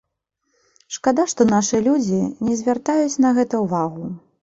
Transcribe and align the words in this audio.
Шкада, 0.95 1.27
што 1.35 1.47
нашы 1.53 1.83
людзі 1.89 2.19
не 2.49 2.59
звяртаюць 2.65 3.21
на 3.27 3.39
гэта 3.41 3.65
ўвагу. 3.69 4.15